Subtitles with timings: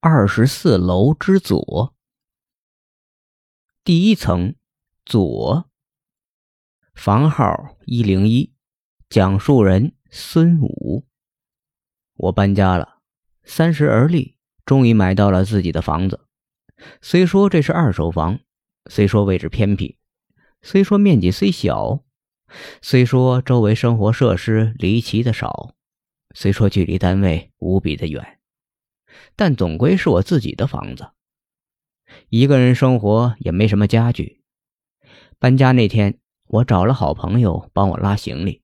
[0.00, 1.92] 二十四楼之左，
[3.82, 4.54] 第一层
[5.04, 5.68] 左，
[6.94, 8.54] 房号一零一，
[9.10, 11.04] 讲述人孙武。
[12.14, 13.00] 我搬家了，
[13.42, 16.28] 三十而立，终于买到了自己的房子。
[17.02, 18.38] 虽说这是二手房，
[18.88, 19.98] 虽说位置偏僻，
[20.62, 22.04] 虽说面积虽小，
[22.80, 25.74] 虽说周围生活设施离奇的少，
[26.36, 28.37] 虽说距离单位无比的远。
[29.36, 31.10] 但总归是我自己的房子，
[32.28, 34.42] 一个人生活也没什么家具。
[35.38, 38.62] 搬家那天，我找了好朋友帮我拉行李，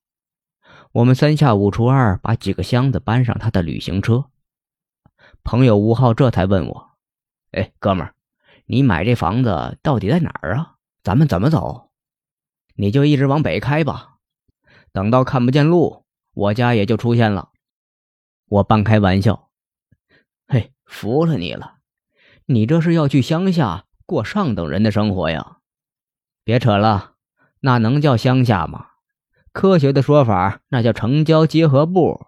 [0.92, 4.30] 我们三下五除二把几个箱子搬上他的旅行车。
[5.42, 6.90] 朋友吴浩这才问我
[7.52, 8.14] ：“哎，哥们儿，
[8.66, 10.76] 你买这房子到底在哪儿啊？
[11.02, 11.90] 咱们怎么走？
[12.76, 14.16] 你就一直往北开吧，
[14.90, 17.50] 等到看不见路，我家也就出现了。”
[18.48, 19.50] 我半开玩笑。
[20.84, 21.76] 服了你了！
[22.46, 25.58] 你这是要去乡下过上等人的生活呀？
[26.44, 27.14] 别扯了，
[27.60, 28.88] 那能叫乡下吗？
[29.52, 32.26] 科学的说法，那叫城郊结合部。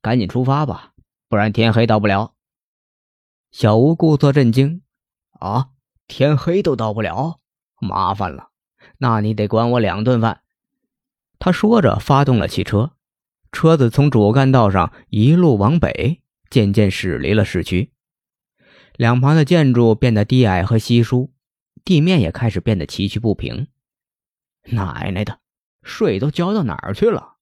[0.00, 0.92] 赶紧出发吧，
[1.28, 2.34] 不然天黑到不了。
[3.50, 4.82] 小吴故作震惊
[5.40, 5.70] ：“啊，
[6.06, 7.40] 天黑都到不了，
[7.80, 8.50] 麻烦了，
[8.98, 10.42] 那你得管我两顿饭。”
[11.40, 12.92] 他说着，发动了汽车，
[13.50, 16.22] 车子从主干道上一路往北。
[16.48, 17.90] 渐渐驶离了市区，
[18.96, 21.32] 两旁的建筑变得低矮和稀疏，
[21.84, 23.68] 地面也开始变得崎岖不平。
[24.64, 25.38] 奶奶的，
[25.82, 27.36] 税都交到哪儿去了？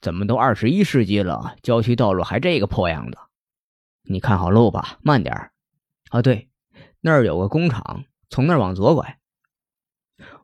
[0.00, 3.18] 怎么都二十一世纪了，郊区道路还这个破样子？
[4.04, 5.52] 你看好路吧，慢点儿。
[6.10, 6.48] 啊，对，
[7.00, 9.18] 那儿有个工厂，从那儿往左拐。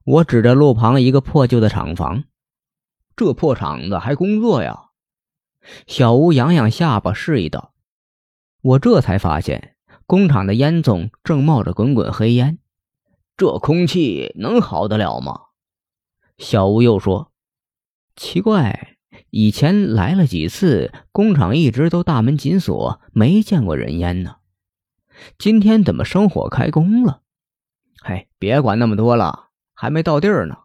[0.04, 2.24] 我指着路旁一个破旧的厂房，
[3.14, 4.88] 这破厂子还工作呀？
[5.86, 7.74] 小吴扬扬下巴，示意道。
[8.62, 9.76] 我这才发现，
[10.10, 12.58] 工厂的烟囱正冒着滚滚黑烟，
[13.36, 15.42] 这空气能好得了吗？
[16.36, 17.30] 小吴又说
[18.16, 18.96] ：“奇怪，
[19.30, 24.38] 以前来了几次，工厂一直都大门紧锁，没见过人烟呢。
[25.38, 27.22] 今天怎么生火开工了？
[28.02, 30.56] 嘿，别管那么多了，还没到地儿呢。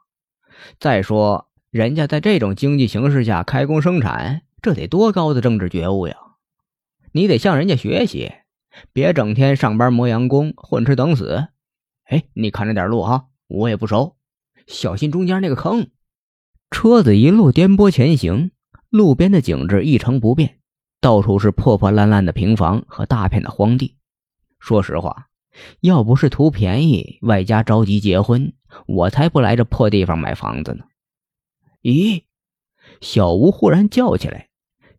[0.80, 6.16] 再说，人家在这种经济形势下开工生产，这得多高的政治觉悟呀！”
[7.14, 8.34] 你得向人家学习，
[8.94, 11.48] 别整天上班磨洋工，混吃等死。
[12.06, 14.16] 哎，你看着点路哈，我也不熟，
[14.68, 15.90] 小心中间那个坑。
[16.72, 18.52] 车子一路颠簸前行，
[18.90, 20.60] 路边的景致一成不变，
[21.00, 23.98] 到处是破破烂烂的平房和大片的荒地。
[24.60, 25.28] 说实话，
[25.80, 28.54] 要不是图便宜，外加着急结婚，
[28.88, 30.86] 我才不来这破地方买房子呢。
[31.82, 32.24] 咦，
[33.00, 34.50] 小吴忽然叫起来，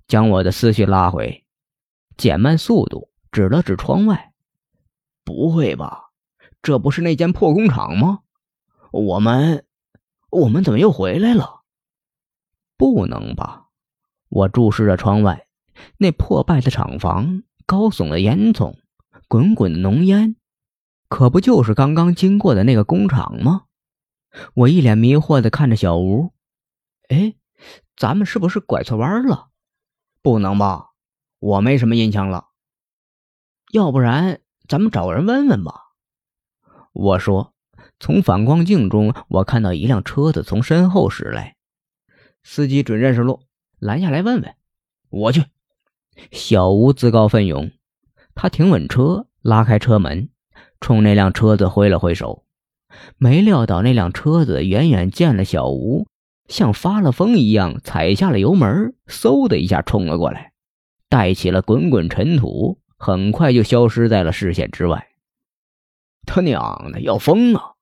[0.06, 1.44] 将我的思绪拉回。
[2.16, 4.32] 减慢速度，指了指窗外。
[5.22, 6.04] 不会吧？
[6.62, 8.20] 这不是那间破工厂吗？
[8.90, 9.66] 我们，
[10.30, 11.60] 我们怎么又回来了？
[12.78, 13.66] 不能吧？
[14.30, 15.48] 我注视着窗外，
[15.98, 18.78] 那破败的厂房，高耸的烟囱，
[19.28, 20.36] 滚滚的浓烟，
[21.10, 23.64] 可不就是刚刚经过的那个工厂吗？
[24.54, 26.32] 我一脸迷惑的看着小吴。
[27.10, 27.34] 哎，
[27.98, 29.48] 咱们是不是拐错弯了？
[30.22, 30.92] 不能吧？
[31.38, 32.45] 我没什么印象了，
[33.72, 35.72] 要不然咱们找个人问问吧。
[36.92, 37.52] 我说，
[38.00, 41.56] 从反光镜中，我看到一辆车子从身后驶来，
[42.42, 43.40] 司机准认识路，
[43.78, 44.54] 拦下来问问。
[45.10, 45.44] 我去。
[46.32, 47.70] 小吴自告奋勇，
[48.34, 50.30] 他停稳车，拉开车门，
[50.80, 52.44] 冲那辆车子挥了挥手。
[53.18, 56.06] 没料到那辆车子远远见了小吴，
[56.48, 60.52] 像发了疯一样踩下了油门，嗖的一下冲了过来。
[61.10, 65.08] 带起了滚滚尘土，很快就消失在了视线之外。
[66.24, 67.74] 他娘的，要疯啊！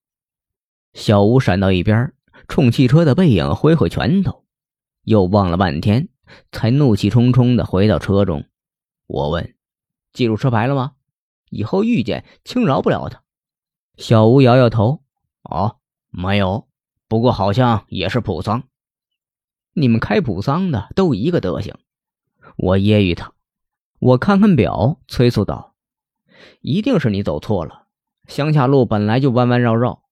[0.93, 2.13] 小吴闪到一边，
[2.49, 4.45] 冲汽车的背影挥挥拳头，
[5.03, 6.09] 又望了半天，
[6.53, 8.45] 才怒气冲冲的回到车中。
[9.07, 9.55] 我问
[10.13, 10.93] ：“记住车牌了吗？
[11.51, 13.23] 以后遇见，轻饶不了他。”
[13.97, 15.03] 小吴摇摇头
[15.43, 15.79] ：“哦，
[16.11, 16.69] 没有。
[17.07, 18.65] 不过好像也是普桑。
[19.73, 21.77] 你们开普桑的都一个德行。”
[22.57, 23.33] 我揶揄他，
[23.99, 25.75] 我看看表，催促道
[26.61, 27.87] ：“一定是你走错了，
[28.27, 30.03] 乡下路本来就弯弯绕绕，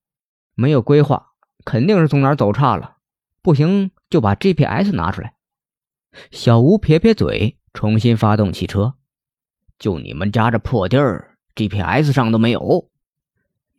[0.55, 1.33] 没有规划，
[1.63, 2.97] 肯定是从哪儿走岔了。
[3.41, 5.33] 不行，就把 GPS 拿出来。”
[6.31, 8.95] 小吴撇撇嘴，重新发动汽车。
[9.79, 12.89] 就你们家这破地儿，GPS 上都没有。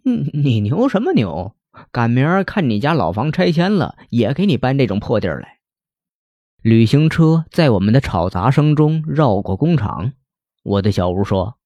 [0.05, 1.55] 嗯，你牛什么牛？
[1.91, 5.54] 赶明儿看你家老房拆迁了，也给你搬这种破地儿来。
[6.65, 10.15] 旅行车在我们的吵杂声中绕过工厂。
[10.63, 11.59] 我对小吴说：“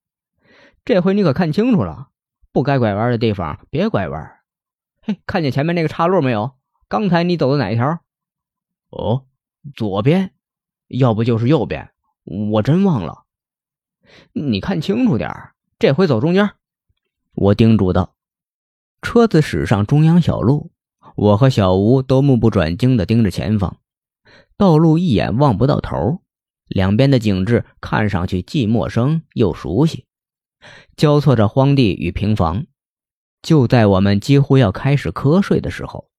[0.85, 2.09] 这回你可看清楚了，
[2.51, 4.41] 不该拐弯的地方别拐弯。
[5.01, 6.57] 嘿，看见前面那个岔路没有？
[6.89, 8.01] 刚才你走的哪一条？
[8.91, 9.27] 哦，
[9.73, 10.33] 左边，
[10.89, 11.91] 要不就是右边，
[12.25, 13.23] 我真忘了。
[14.33, 15.31] 你看清楚点
[15.79, 16.51] 这回走中间。
[17.35, 18.17] 我叮嘱道。
[19.01, 20.73] 车子驶上中央小路，
[21.15, 23.79] 我和小吴都目不转睛地盯着前方，
[24.59, 26.21] 道路一眼望不到头，
[26.67, 30.05] 两边的景致看上去既陌生又熟悉，
[30.97, 32.67] 交错着荒地与平房。
[33.41, 36.11] 就在我们几乎要开始瞌睡的时候，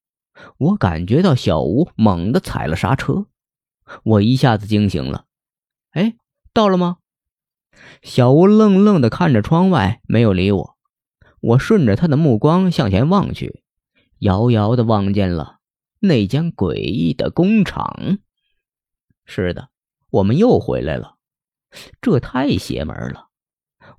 [0.58, 3.26] 我感觉到小吴猛地踩了刹车，
[4.04, 5.26] 我一下子惊醒了。
[5.92, 6.16] 哎，
[6.54, 7.00] 到了吗？
[8.02, 10.78] 小吴愣愣地看着窗外，没有理我。
[11.42, 13.64] 我顺着他的目光向前望去，
[14.20, 15.58] 遥遥地望见了
[16.00, 18.20] 那间诡异的工厂。
[19.32, 19.70] 是的，
[20.10, 21.18] 我们又回来了，
[22.02, 23.28] 这太邪门了！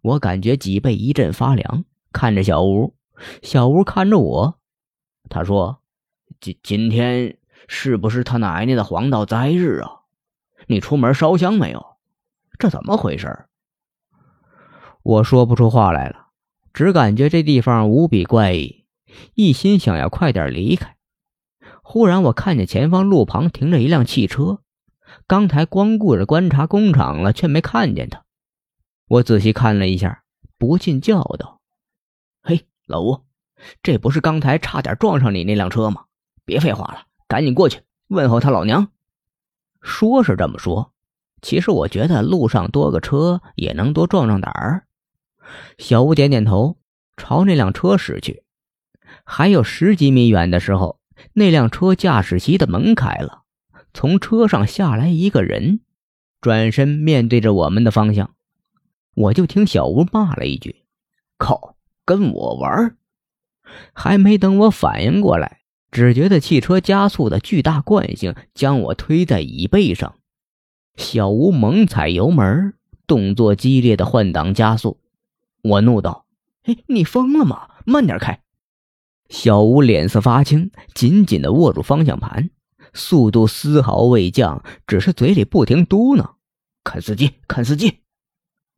[0.02, 2.96] 我感觉脊背一阵发凉，看着小吴。
[3.40, 4.58] 小吴看着我，
[5.28, 5.82] 他说
[6.40, 7.38] ：“今今天
[7.68, 10.00] 是不是他奶奶的黄道灾日啊？
[10.66, 11.96] 你出门烧香没有？
[12.58, 13.44] 这怎么回事？”
[15.04, 16.30] 我说不出话来了，
[16.72, 18.84] 只感觉这地方无比怪异，
[19.34, 20.96] 一心想要快点离开。
[21.82, 24.62] 忽然，我看见前方路旁停着一辆汽车，
[25.26, 28.24] 刚才光顾着观察工厂了，却没看见他。
[29.08, 30.22] 我仔细看了一下，
[30.58, 31.60] 不禁叫道
[32.42, 33.20] ：“嘿！”老吴，
[33.82, 36.04] 这不是刚才差点撞上你那辆车吗？
[36.44, 38.88] 别废话了，赶紧过去问候他老娘。
[39.80, 40.92] 说是这么说，
[41.40, 44.86] 其实我觉得路上多个车也能多壮壮胆儿。
[45.78, 46.78] 小吴点点头，
[47.16, 48.42] 朝那辆车驶去。
[49.24, 51.00] 还有十几米远的时候，
[51.32, 53.42] 那辆车驾驶席的门开了，
[53.92, 55.80] 从车上下来一个人，
[56.40, 58.34] 转身面对着我们的方向。
[59.14, 60.84] 我就听小吴骂了一句
[61.36, 61.76] ：“靠！”
[62.06, 62.96] 跟我玩，
[63.92, 65.60] 还没等我反应过来，
[65.92, 70.16] 只觉得汽车加速的巨大惯性将我推在椅背上。
[70.96, 72.74] 小吴猛踩油门，
[73.06, 74.98] 动作激烈的换挡加速。
[75.62, 76.26] 我怒道
[76.64, 77.68] ：“哎，你疯了吗？
[77.84, 78.40] 慢点开！”
[79.30, 82.50] 小吴脸色发青，紧紧的握住方向盘，
[82.94, 86.34] 速度丝毫未降，只是嘴里不停嘟囔
[86.84, 88.00] ：“看司机，看司机！”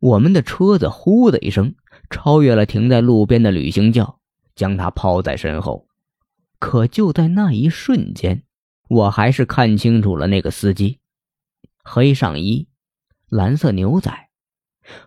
[0.01, 1.75] 我们的车子呼的一声。
[2.11, 4.21] 超越了停在路边的旅行轿，
[4.55, 5.89] 将他抛在身后。
[6.59, 8.45] 可就在那一瞬间，
[8.89, 10.99] 我还是看清楚了那个司机：
[11.83, 12.69] 黑上衣，
[13.29, 14.29] 蓝色牛仔，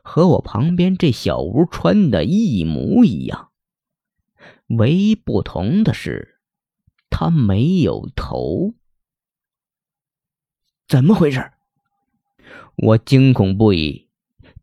[0.03, 3.49] 和我旁边这小吴穿的一模一样。
[4.67, 6.39] 唯一不同的是，
[7.11, 8.73] 他没有头。
[10.87, 11.51] 怎么回事？
[12.75, 14.07] 我惊恐不已。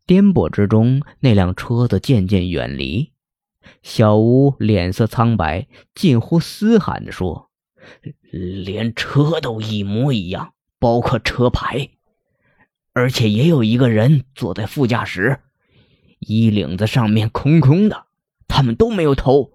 [0.05, 3.11] 颠簸之中，那辆车子渐渐远离。
[3.81, 7.49] 小吴脸色苍白，近乎嘶喊地说
[8.31, 11.89] ：“连车都一模一样，包括车牌，
[12.93, 15.39] 而且也有一个人坐在副驾驶，
[16.19, 18.05] 衣领子上面空空的。
[18.47, 19.53] 他们都没有头，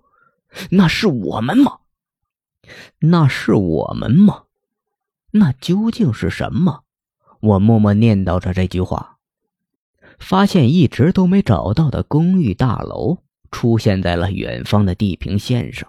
[0.70, 1.80] 那是我们吗？
[2.98, 4.44] 那是我们吗？
[5.32, 6.84] 那究竟是什么？”
[7.40, 9.18] 我默默念叨着这句话。
[10.18, 13.18] 发现一直都没找到的公寓大楼
[13.50, 15.88] 出现在了远方的地平线上。